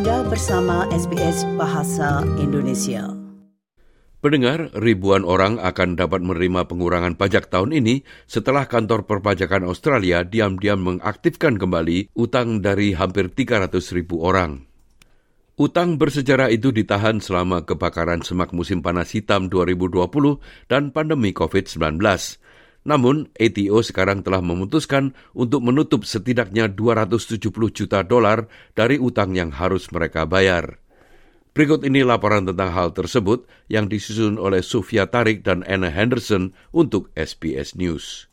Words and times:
Anda 0.00 0.24
bersama 0.24 0.88
SBS 0.88 1.44
Bahasa 1.60 2.24
Indonesia. 2.40 3.12
Pendengar, 4.24 4.72
ribuan 4.72 5.28
orang 5.28 5.60
akan 5.60 5.92
dapat 5.92 6.24
menerima 6.24 6.64
pengurangan 6.72 7.20
pajak 7.20 7.52
tahun 7.52 7.76
ini 7.76 8.00
setelah 8.24 8.64
kantor 8.64 9.04
perpajakan 9.04 9.68
Australia 9.68 10.24
diam-diam 10.24 10.80
mengaktifkan 10.80 11.60
kembali 11.60 12.16
utang 12.16 12.64
dari 12.64 12.96
hampir 12.96 13.28
300 13.28 13.76
ribu 13.92 14.24
orang. 14.24 14.64
Utang 15.60 16.00
bersejarah 16.00 16.48
itu 16.48 16.72
ditahan 16.72 17.20
selama 17.20 17.68
kebakaran 17.68 18.24
semak 18.24 18.56
musim 18.56 18.80
panas 18.80 19.12
hitam 19.12 19.52
2020 19.52 20.00
dan 20.64 20.96
pandemi 20.96 21.36
COVID-19. 21.36 22.00
Namun, 22.80 23.28
ATO 23.36 23.84
sekarang 23.84 24.24
telah 24.24 24.40
memutuskan 24.40 25.12
untuk 25.36 25.60
menutup 25.60 26.08
setidaknya 26.08 26.72
270 26.72 27.36
juta 27.76 28.00
dolar 28.00 28.48
dari 28.72 28.96
utang 28.96 29.36
yang 29.36 29.52
harus 29.52 29.92
mereka 29.92 30.24
bayar. 30.24 30.80
Berikut 31.52 31.84
ini 31.84 32.00
laporan 32.00 32.48
tentang 32.48 32.72
hal 32.72 32.96
tersebut 32.96 33.44
yang 33.68 33.90
disusun 33.90 34.40
oleh 34.40 34.64
Sofia 34.64 35.10
Tarik 35.12 35.44
dan 35.44 35.60
Anna 35.68 35.92
Henderson 35.92 36.56
untuk 36.72 37.12
SBS 37.18 37.76
News. 37.76 38.30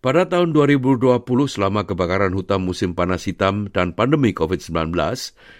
Pada 0.00 0.22
tahun 0.30 0.54
2020 0.54 1.26
selama 1.50 1.82
kebakaran 1.82 2.30
hutan 2.30 2.62
musim 2.62 2.94
panas 2.94 3.26
hitam 3.26 3.66
dan 3.74 3.90
pandemi 3.92 4.30
COVID-19, 4.30 4.94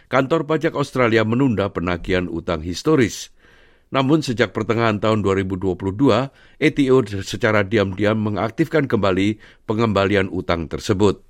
kantor 0.06 0.40
pajak 0.46 0.78
Australia 0.78 1.26
menunda 1.26 1.68
penagihan 1.68 2.30
utang 2.32 2.64
historis– 2.64 3.28
namun 3.94 4.18
sejak 4.22 4.50
pertengahan 4.50 4.98
tahun 4.98 5.22
2022, 5.22 5.78
ATO 6.58 6.96
secara 7.22 7.62
diam-diam 7.62 8.18
mengaktifkan 8.18 8.90
kembali 8.90 9.38
pengembalian 9.64 10.26
utang 10.32 10.66
tersebut. 10.66 11.22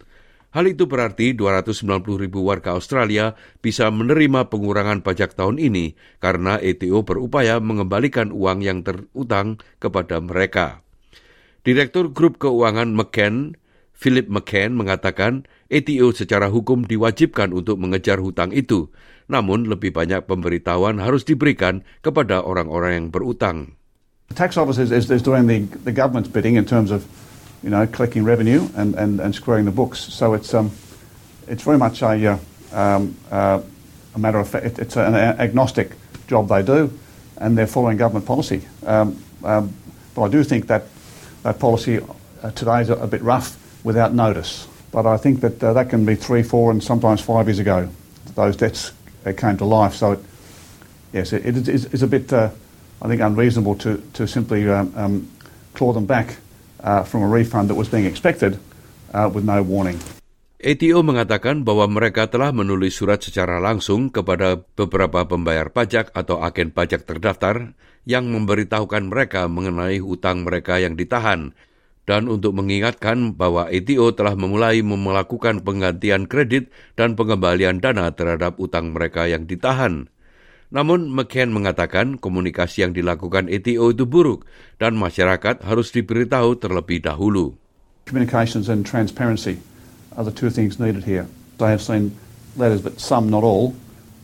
Hal 0.57 0.65
itu 0.73 0.89
berarti 0.89 1.37
290 1.37 2.17
ribu 2.17 2.49
warga 2.49 2.73
Australia 2.73 3.37
bisa 3.61 3.93
menerima 3.93 4.49
pengurangan 4.49 5.05
pajak 5.05 5.37
tahun 5.37 5.61
ini 5.61 5.93
karena 6.17 6.57
ATO 6.57 7.05
berupaya 7.05 7.61
mengembalikan 7.61 8.33
uang 8.33 8.65
yang 8.65 8.81
terutang 8.81 9.61
kepada 9.77 10.17
mereka. 10.25 10.81
Direktur 11.61 12.09
Grup 12.09 12.41
Keuangan 12.41 12.89
McCann, 12.89 13.61
Philip 13.97 14.29
McCann 14.29 14.77
mengatakan 14.77 15.49
ATO 15.73 16.13
secara 16.13 16.53
hukum 16.53 16.85
diwajibkan 16.85 17.57
untuk 17.57 17.81
mengejar 17.81 18.21
hutang 18.21 18.53
itu, 18.53 18.93
namun 19.27 19.65
lebih 19.67 19.97
banyak 19.97 20.29
pemberitahuan 20.29 21.01
harus 21.01 21.25
diberikan 21.25 21.81
kepada 22.05 22.45
orang-orang 22.45 22.93
yang 22.93 23.09
berutang. 23.09 23.73
The 24.29 24.37
tax 24.37 24.61
office 24.61 24.77
is, 24.77 24.93
is, 24.93 25.09
is 25.09 25.25
doing 25.25 25.49
the, 25.49 25.65
the 25.89 25.97
government's 25.97 26.29
bidding 26.29 26.61
in 26.61 26.69
terms 26.69 26.93
of, 26.93 27.09
you 27.65 27.73
know, 27.73 27.89
collecting 27.89 28.21
revenue 28.21 28.69
and, 28.77 28.93
and, 28.95 29.17
and 29.17 29.33
screwing 29.33 29.65
the 29.65 29.73
books. 29.73 29.99
So 29.99 30.37
it's 30.37 30.53
um, 30.53 30.77
it's 31.49 31.63
very 31.63 31.79
much 31.79 32.03
a 32.03 32.13
uh, 32.13 32.39
um, 32.77 33.17
uh, 33.31 33.63
a 34.15 34.19
matter 34.19 34.39
of 34.39 34.51
fact. 34.51 34.67
It, 34.67 34.79
it's 34.79 34.97
an 34.99 35.15
agnostic 35.15 35.95
job 36.27 36.51
they 36.53 36.61
do, 36.61 36.93
and 37.39 37.57
they're 37.57 37.71
following 37.71 37.97
government 37.97 38.27
policy. 38.27 38.67
Um, 38.85 39.23
um, 39.47 39.73
but 40.15 40.23
I 40.23 40.29
do 40.29 40.43
think 40.43 40.67
that 40.67 40.91
that 41.47 41.63
policy 41.63 42.03
uh, 42.43 42.51
today 42.51 42.83
is 42.83 42.91
a, 42.91 42.99
a 42.99 43.07
bit 43.07 43.23
rough 43.23 43.57
without 43.87 44.11
notice. 44.11 44.67
But 44.91 45.07
I 45.07 45.15
think 45.15 45.47
that 45.47 45.63
uh, 45.63 45.71
that 45.79 45.87
can 45.87 46.03
be 46.03 46.19
three, 46.19 46.43
four, 46.43 46.75
and 46.75 46.83
sometimes 46.83 47.23
five 47.23 47.47
years 47.47 47.63
ago. 47.63 47.87
Those 48.35 48.59
debts 48.59 48.91
came 49.39 49.55
to 49.63 49.65
life. 49.65 49.95
So, 49.95 50.19
it, 50.19 50.21
yes, 51.15 51.31
it, 51.31 51.47
it 51.47 51.71
it's 51.71 52.03
a 52.03 52.11
bit, 52.11 52.35
uh, 52.35 52.51
I 52.99 53.07
think, 53.07 53.23
unreasonable 53.23 53.79
to, 53.87 54.03
to 54.19 54.27
simply 54.27 54.67
um, 54.67 54.91
um, 54.99 55.15
claw 55.79 55.95
them 55.95 56.05
back 56.05 56.43
uh, 56.83 57.07
from 57.07 57.23
a 57.23 57.31
refund 57.31 57.71
that 57.71 57.79
was 57.79 57.87
being 57.87 58.05
expected 58.05 58.59
uh, 59.15 59.31
with 59.31 59.47
no 59.47 59.63
warning. 59.63 60.03
ATO 60.57 61.05
mengatakan 61.05 61.63
bahwa 61.63 61.87
mereka 61.87 62.27
telah 62.27 62.51
menulis 62.51 62.99
surat 62.99 63.21
secara 63.23 63.61
langsung 63.61 64.09
kepada 64.09 64.59
beberapa 64.75 65.23
pembayar 65.29 65.69
pajak 65.69 66.11
atau 66.17 66.41
agen 66.43 66.73
pajak 66.73 67.05
terdaftar 67.05 67.77
yang 68.09 68.33
memberitahukan 68.33 69.13
mereka 69.13 69.47
mengenai 69.53 70.01
hutang 70.01 70.49
mereka 70.49 70.81
yang 70.81 70.97
ditahan 70.97 71.53
dan 72.07 72.31
untuk 72.31 72.55
mengingatkan 72.55 73.35
bahwa 73.35 73.67
ETO 73.67 74.15
telah 74.15 74.39
memulai 74.39 74.81
melakukan 74.81 75.61
penggantian 75.67 76.31
kredit 76.31 76.71
dan 76.95 77.19
pengembalian 77.19 77.83
dana 77.83 78.15
terhadap 78.15 78.57
utang 78.63 78.95
mereka 78.95 79.27
yang 79.27 79.45
ditahan. 79.45 80.07
Namun 80.71 81.11
McCann 81.11 81.55
mengatakan 81.55 82.19
komunikasi 82.19 82.87
yang 82.87 82.95
dilakukan 82.95 83.47
ETO 83.51 83.95
itu 83.95 84.07
buruk 84.07 84.47
dan 84.79 84.99
masyarakat 84.99 85.63
harus 85.63 85.95
diberitahu 85.95 86.59
terlebih 86.59 87.03
dahulu. 87.03 87.55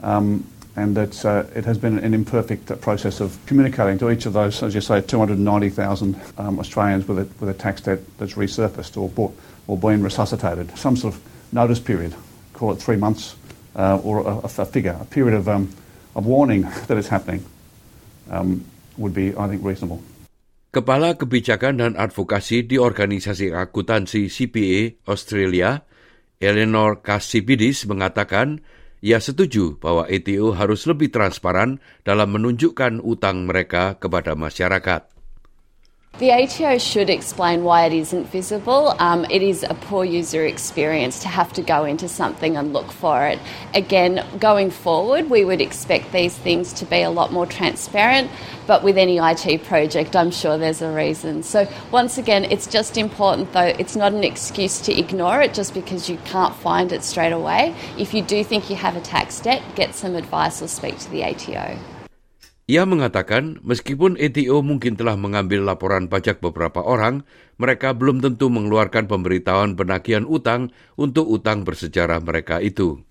Um, 0.03 0.43
and 0.77 0.97
it's, 0.97 1.25
uh, 1.25 1.47
it 1.55 1.65
has 1.65 1.77
been 1.77 1.99
an 1.99 2.15
imperfect 2.15 2.81
process 2.81 3.21
of 3.21 3.39
communicating 3.47 3.99
to 3.99 4.11
each 4.11 4.25
of 4.25 4.33
those, 4.33 4.63
as 4.63 4.75
you 4.75 4.81
say, 4.81 5.01
290,000 5.01 6.21
um, 6.39 6.59
Australians 6.59 7.07
with 7.07 7.19
a, 7.19 7.29
with 7.41 7.49
a 7.49 7.55
tax 7.55 7.83
debt 7.83 8.01
that's 8.19 8.35
resurfaced 8.35 8.97
or, 8.97 9.09
bought, 9.11 9.37
or 9.67 9.77
been 9.77 10.03
resuscitated. 10.03 10.77
Some 10.79 10.97
sort 10.97 11.15
of 11.15 11.21
notice 11.53 11.81
period, 11.81 12.15
call 12.55 12.73
it 12.73 12.77
three 12.77 12.97
months, 12.97 13.37
uh, 13.77 13.99
or 14.03 14.21
a, 14.21 14.37
a, 14.45 14.65
figure, 14.65 14.97
a 14.99 15.05
period 15.05 15.37
of, 15.37 15.49
um, 15.49 15.69
of 16.17 16.25
warning 16.25 16.63
that 16.89 16.97
it's 16.97 17.09
happening 17.09 17.45
um, 18.31 18.65
would 18.97 19.13
be, 19.13 19.37
I 19.37 19.49
think, 19.49 19.65
reasonable. 19.65 20.03
Kepala 20.73 21.21
Kebijakan 21.21 21.85
dan 21.85 21.93
Advokasi 22.01 22.65
di 22.65 22.81
Organisasi 22.81 23.53
Akuntansi 23.53 24.33
CPA 24.33 25.05
Australia, 25.05 25.85
Eleanor 26.41 27.05
Kasipidis 27.05 27.85
mengatakan 27.85 28.65
Ia 29.03 29.19
setuju 29.19 29.83
bahwa 29.83 30.07
ETO 30.07 30.55
harus 30.55 30.87
lebih 30.87 31.11
transparan 31.11 31.83
dalam 32.07 32.39
menunjukkan 32.39 33.03
utang 33.03 33.51
mereka 33.51 33.99
kepada 33.99 34.39
masyarakat. 34.39 35.22
The 36.19 36.31
ATO 36.31 36.77
should 36.77 37.09
explain 37.09 37.65
why 37.65 37.87
it 37.87 37.93
isn't 37.95 38.29
visible. 38.29 38.95
Um, 38.99 39.25
it 39.31 39.43
is 39.43 39.63
a 39.63 39.73
poor 39.75 40.05
user 40.05 40.45
experience 40.45 41.21
to 41.23 41.29
have 41.29 41.55
to 41.55 41.63
go 41.63 41.85
into 41.85 42.07
something 42.07 42.57
and 42.57 42.75
look 42.75 42.93
for 42.93 43.27
it. 43.27 43.39
Again, 43.75 44.25
going 44.39 44.71
forward, 44.71 45.31
we 45.31 45.43
would 45.45 45.63
expect 45.63 46.13
these 46.13 46.37
things 46.37 46.75
to 46.75 46.85
be 46.85 47.01
a 47.01 47.11
lot 47.11 47.33
more 47.33 47.47
transparent, 47.47 48.31
but 48.67 48.85
with 48.85 48.99
any 48.99 49.19
IT 49.19 49.65
project, 49.65 50.15
I'm 50.15 50.31
sure 50.31 50.59
there's 50.59 50.83
a 50.83 50.93
reason. 50.93 51.43
So, 51.43 51.67
once 51.91 52.19
again, 52.19 52.45
it's 52.45 52.67
just 52.67 52.99
important 52.99 53.53
though, 53.55 53.75
it's 53.79 53.97
not 53.97 54.13
an 54.13 54.23
excuse 54.23 54.83
to 54.83 54.97
ignore 54.97 55.41
it 55.41 55.55
just 55.55 55.73
because 55.73 56.11
you 56.11 56.19
can't 56.19 56.55
find 56.55 56.93
it 56.93 57.03
straight 57.03 57.33
away. 57.33 57.75
If 57.99 58.13
you 58.13 58.23
do 58.23 58.45
think 58.45 58.69
you 58.69 58.77
have 58.77 58.97
a 58.97 59.01
tax 59.01 59.41
debt, 59.41 59.63
get 59.75 59.95
some 59.95 60.15
advice 60.15 60.61
or 60.61 60.69
speak 60.69 60.99
to 60.99 61.11
the 61.11 61.25
ATO. 61.25 61.79
Ia 62.73 62.89
mengatakan, 62.89 63.61
meskipun 63.61 64.17
ETO 64.17 64.65
mungkin 64.65 64.97
telah 64.97 65.13
mengambil 65.13 65.61
laporan 65.61 66.09
pajak 66.09 66.41
beberapa 66.41 66.81
orang, 66.81 67.21
mereka 67.61 67.93
belum 67.93 68.25
tentu 68.25 68.49
mengeluarkan 68.49 69.13
pemberitahuan 69.13 69.77
penagihan 69.77 70.25
utang 70.25 70.73
untuk 70.97 71.29
utang 71.29 71.69
bersejarah 71.69 72.25
mereka 72.25 72.65
itu. 72.65 73.05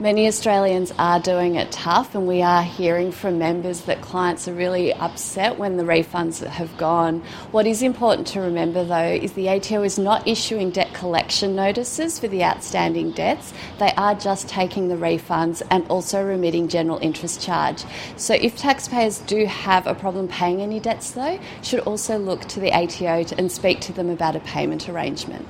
Many 0.00 0.26
Australians 0.26 0.90
are 0.98 1.20
doing 1.20 1.56
it 1.56 1.70
tough, 1.70 2.14
and 2.14 2.26
we 2.26 2.40
are 2.40 2.62
hearing 2.62 3.12
from 3.12 3.38
members 3.38 3.82
that 3.82 4.00
clients 4.00 4.48
are 4.48 4.54
really 4.54 4.90
upset 4.94 5.58
when 5.58 5.76
the 5.76 5.82
refunds 5.82 6.44
have 6.44 6.74
gone. 6.78 7.20
What 7.50 7.66
is 7.66 7.82
important 7.82 8.26
to 8.28 8.40
remember, 8.40 8.84
though, 8.84 8.96
is 8.96 9.34
the 9.34 9.50
ATO 9.50 9.82
is 9.82 9.98
not 9.98 10.26
issuing 10.26 10.70
debt 10.70 10.94
collection 10.94 11.54
notices 11.54 12.18
for 12.18 12.26
the 12.26 12.42
outstanding 12.42 13.10
debts. 13.10 13.52
They 13.78 13.92
are 13.98 14.14
just 14.14 14.48
taking 14.48 14.88
the 14.88 14.96
refunds 14.96 15.60
and 15.70 15.86
also 15.88 16.24
remitting 16.24 16.68
general 16.68 16.98
interest 17.02 17.42
charge. 17.42 17.84
So, 18.16 18.32
if 18.32 18.56
taxpayers 18.56 19.18
do 19.18 19.44
have 19.44 19.86
a 19.86 19.94
problem 19.94 20.26
paying 20.26 20.62
any 20.62 20.80
debts, 20.80 21.10
though, 21.10 21.38
should 21.60 21.80
also 21.80 22.16
look 22.16 22.46
to 22.48 22.60
the 22.60 22.72
ATO 22.72 23.36
and 23.36 23.52
speak 23.52 23.80
to 23.82 23.92
them 23.92 24.08
about 24.08 24.36
a 24.36 24.40
payment 24.40 24.88
arrangement. 24.88 25.46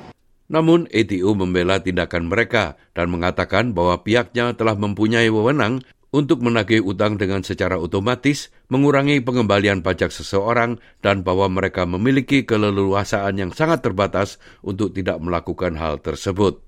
Namun 0.53 0.85
ATO 0.93 1.33
membela 1.33 1.81
tindakan 1.81 2.29
mereka 2.29 2.77
dan 2.93 3.09
mengatakan 3.09 3.73
bahwa 3.73 4.05
pihaknya 4.05 4.53
telah 4.53 4.77
mempunyai 4.77 5.33
wewenang 5.33 5.81
untuk 6.13 6.45
menagih 6.45 6.85
utang 6.85 7.17
dengan 7.17 7.41
secara 7.41 7.81
otomatis, 7.81 8.53
mengurangi 8.69 9.25
pengembalian 9.25 9.81
pajak 9.81 10.13
seseorang, 10.13 10.77
dan 11.01 11.25
bahwa 11.25 11.49
mereka 11.49 11.89
memiliki 11.89 12.45
keleluasaan 12.45 13.41
yang 13.41 13.51
sangat 13.57 13.81
terbatas 13.81 14.37
untuk 14.61 14.93
tidak 14.93 15.17
melakukan 15.25 15.73
hal 15.81 16.05
tersebut. 16.05 16.61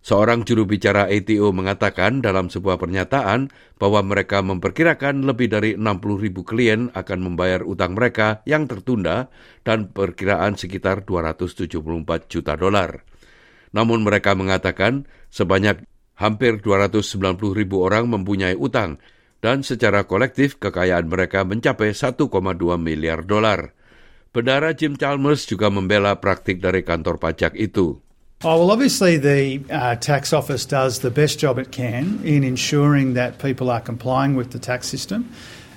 Seorang 0.00 0.48
juru 0.48 0.64
bicara 0.64 1.12
ATO 1.12 1.52
mengatakan 1.52 2.24
dalam 2.24 2.48
sebuah 2.48 2.80
pernyataan 2.80 3.52
bahwa 3.76 4.00
mereka 4.00 4.40
memperkirakan 4.40 5.28
lebih 5.28 5.52
dari 5.52 5.70
60 5.76 6.24
ribu 6.24 6.40
klien 6.40 6.88
akan 6.96 7.18
membayar 7.20 7.60
utang 7.60 7.92
mereka 7.92 8.40
yang 8.48 8.64
tertunda 8.64 9.28
dan 9.60 9.92
perkiraan 9.92 10.56
sekitar 10.56 11.04
274 11.04 12.32
juta 12.32 12.56
dolar. 12.56 13.04
Namun 13.76 14.00
mereka 14.00 14.32
mengatakan 14.32 15.04
sebanyak 15.28 15.84
hampir 16.16 16.64
290 16.64 17.36
ribu 17.52 17.84
orang 17.84 18.08
mempunyai 18.08 18.56
utang 18.56 18.96
dan 19.44 19.60
secara 19.60 20.08
kolektif 20.08 20.56
kekayaan 20.56 21.12
mereka 21.12 21.44
mencapai 21.44 21.92
1,2 21.92 22.24
miliar 22.80 23.20
dolar. 23.28 23.76
Bendara 24.32 24.72
Jim 24.72 24.96
Chalmers 24.96 25.44
juga 25.44 25.68
membela 25.68 26.16
praktik 26.22 26.62
dari 26.62 26.80
kantor 26.86 27.20
pajak 27.20 27.52
itu. 27.58 28.00
Oh, 28.42 28.58
well, 28.58 28.70
obviously, 28.70 29.18
the 29.18 29.60
uh, 29.68 29.96
tax 29.96 30.32
office 30.32 30.64
does 30.64 31.00
the 31.00 31.10
best 31.10 31.38
job 31.38 31.58
it 31.58 31.70
can 31.70 32.24
in 32.24 32.42
ensuring 32.42 33.12
that 33.12 33.38
people 33.38 33.68
are 33.68 33.82
complying 33.82 34.34
with 34.34 34.52
the 34.52 34.58
tax 34.58 34.88
system, 34.88 35.30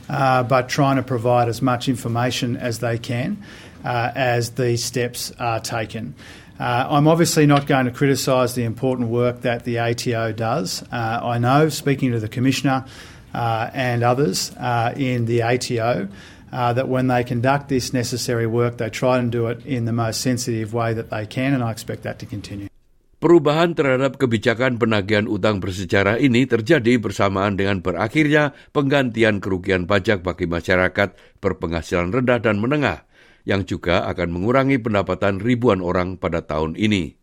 uh, 0.07 0.43
but 0.43 0.69
trying 0.69 0.95
to 0.95 1.03
provide 1.03 1.49
as 1.49 1.61
much 1.61 1.89
information 1.89 2.55
as 2.55 2.79
they 2.79 2.97
can 2.97 3.43
uh, 3.83 4.13
as 4.15 4.51
these 4.51 4.81
steps 4.81 5.33
are 5.39 5.59
taken. 5.59 6.15
Uh, 6.57 6.87
I'm 6.89 7.05
obviously 7.05 7.45
not 7.45 7.67
going 7.67 7.85
to 7.85 7.91
criticise 7.91 8.55
the 8.55 8.63
important 8.63 9.09
work 9.09 9.41
that 9.41 9.65
the 9.65 9.79
ATO 9.79 10.31
does. 10.31 10.83
Uh, 10.83 11.19
I 11.21 11.39
know, 11.39 11.67
speaking 11.67 12.13
to 12.13 12.19
the 12.21 12.29
Commissioner 12.29 12.85
uh, 13.33 13.71
and 13.73 14.03
others 14.03 14.51
in 14.95 15.25
the 15.25 15.43
ATO, 15.43 16.07
uh, 16.53 16.71
that 16.77 16.85
when 16.85 17.09
they 17.09 17.25
conduct 17.25 17.67
this 17.67 17.91
necessary 17.91 18.45
work, 18.45 18.77
they 18.77 18.93
try 18.93 19.17
and 19.17 19.33
do 19.33 19.49
it 19.49 19.65
in 19.65 19.89
the 19.89 19.95
most 19.95 20.21
sensitive 20.21 20.69
way 20.71 20.93
that 20.93 21.09
they 21.09 21.25
can, 21.25 21.57
and 21.57 21.65
I 21.65 21.73
expect 21.73 22.05
that 22.05 22.21
to 22.21 22.29
continue. 22.29 22.69
Perubahan 23.17 23.71
terhadap 23.71 24.19
kebijakan 24.19 24.77
penagihan 24.77 25.31
utang 25.31 25.63
bersejarah 25.63 26.19
ini 26.19 26.43
terjadi 26.43 26.99
bersamaan 26.99 27.55
dengan 27.55 27.79
berakhirnya 27.79 28.51
penggantian 28.75 29.39
kerugian 29.39 29.87
pajak 29.87 30.27
bagi 30.27 30.43
masyarakat 30.43 31.15
berpenghasilan 31.39 32.11
rendah 32.11 32.43
dan 32.43 32.59
menengah, 32.59 33.07
yang 33.47 33.63
juga 33.63 34.03
akan 34.11 34.27
mengurangi 34.27 34.75
pendapatan 34.75 35.39
ribuan 35.39 35.79
orang 35.79 36.19
pada 36.19 36.43
tahun 36.43 36.75
ini. 36.75 37.15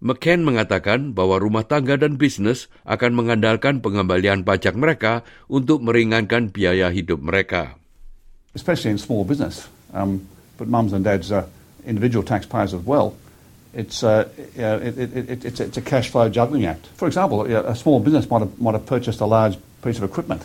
McCain 0.00 0.40
mengatakan 0.40 1.12
bahwa 1.12 1.36
rumah 1.36 1.68
tangga 1.68 2.00
dan 2.00 2.16
bisnis 2.16 2.72
akan 2.88 3.12
mengandalkan 3.12 3.84
pengembalian 3.84 4.48
pajak 4.48 4.72
mereka 4.80 5.28
untuk 5.44 5.84
meringankan 5.84 6.48
biaya 6.48 6.88
hidup 6.88 7.20
mereka. 7.20 7.79
Especially 8.54 8.90
in 8.90 8.98
small 8.98 9.24
business, 9.24 9.68
um, 9.92 10.26
but 10.58 10.68
mums 10.68 10.92
and 10.92 11.04
dads 11.04 11.30
are 11.32 11.46
individual 11.86 12.24
taxpayers 12.24 12.74
as 12.74 12.80
well. 12.80 13.16
It's, 13.72 14.02
uh, 14.02 14.28
it, 14.36 14.98
it, 14.98 15.16
it, 15.16 15.44
it's, 15.44 15.60
it's, 15.60 15.76
a 15.76 15.82
cash 15.82 16.08
flow 16.08 16.28
juggling 16.28 16.66
act. 16.66 16.86
For 16.96 17.06
example, 17.06 17.42
a 17.42 17.76
small 17.76 18.00
business 18.00 18.28
might 18.28 18.40
have, 18.40 18.60
might 18.60 18.72
have 18.72 18.84
purchased 18.84 19.20
a 19.20 19.26
large 19.26 19.56
piece 19.82 19.96
of 19.96 20.02
equipment 20.02 20.42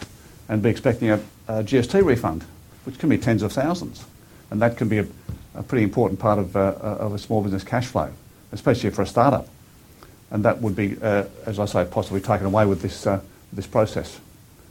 and 0.47 0.61
be 0.61 0.69
expecting 0.69 1.09
a, 1.09 1.15
a 1.47 1.63
GST 1.63 2.03
refund, 2.03 2.43
which 2.83 2.99
can 2.99 3.09
be 3.09 3.17
tens 3.17 3.41
of 3.41 3.51
thousands. 3.51 4.05
And 4.51 4.61
that 4.61 4.77
can 4.77 4.87
be 4.87 4.99
a, 4.99 5.07
a 5.55 5.63
pretty 5.63 5.83
important 5.83 6.19
part 6.19 6.37
of, 6.37 6.55
uh, 6.55 6.75
of 6.81 7.15
a 7.15 7.17
small 7.17 7.41
business 7.41 7.63
cash 7.63 7.87
flow, 7.87 8.11
especially 8.51 8.91
for 8.91 9.01
a 9.01 9.07
startup. 9.07 9.47
And 10.29 10.45
that 10.45 10.61
would 10.61 10.75
be, 10.75 10.95
uh, 11.01 11.25
as 11.47 11.59
I 11.59 11.65
say, 11.65 11.85
possibly 11.89 12.21
taken 12.21 12.45
away 12.45 12.67
with 12.67 12.83
this, 12.83 13.07
uh, 13.07 13.21
this 13.51 13.65
process. 13.65 14.19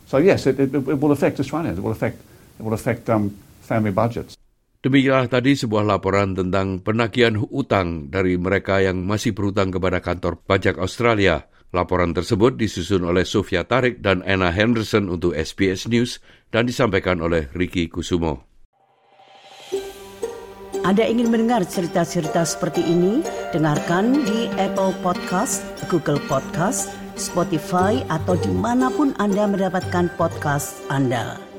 So 0.06 0.18
yes, 0.18 0.46
it 0.46 0.70
will 0.70 1.10
affect 1.10 1.40
Australians. 1.40 1.78
It 1.78 1.82
will 1.82 1.90
affect 1.90 2.22
it 2.58 2.62
will 2.62 2.76
affect 2.76 3.08
um, 3.10 3.34
family 3.64 3.94
budgets. 3.94 4.38
Demikianlah 4.84 5.32
tadi 5.32 5.56
sebuah 5.56 5.80
laporan 5.80 6.36
tentang 6.36 6.76
penagihan 6.84 7.40
utang 7.48 8.12
dari 8.12 8.36
mereka 8.36 8.84
yang 8.84 9.00
masih 9.00 9.32
berhutang 9.32 9.72
kepada 9.72 10.04
kantor 10.04 10.36
pajak 10.44 10.76
Australia. 10.76 11.48
Laporan 11.72 12.12
tersebut 12.12 12.54
disusun 12.60 13.02
oleh 13.02 13.24
Sofia 13.24 13.64
Tarik 13.64 14.04
dan 14.04 14.20
Anna 14.28 14.52
Henderson 14.52 15.08
untuk 15.08 15.32
SBS 15.32 15.88
News 15.88 16.20
dan 16.52 16.68
disampaikan 16.68 17.24
oleh 17.24 17.48
Ricky 17.56 17.88
Kusumo. 17.88 18.44
Anda 20.84 21.08
ingin 21.08 21.32
mendengar 21.32 21.64
cerita-cerita 21.64 22.44
seperti 22.44 22.84
ini? 22.84 23.24
Dengarkan 23.56 24.20
di 24.28 24.52
Apple 24.60 24.92
Podcast, 25.00 25.64
Google 25.88 26.20
Podcast, 26.28 26.92
Spotify, 27.16 28.04
atau 28.12 28.36
di 28.36 28.52
mana 28.52 28.92
pun 28.92 29.16
Anda 29.16 29.48
mendapatkan 29.48 30.12
podcast 30.20 30.84
Anda. 30.92 31.53